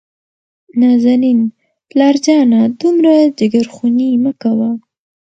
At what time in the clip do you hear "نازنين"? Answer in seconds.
0.79-1.39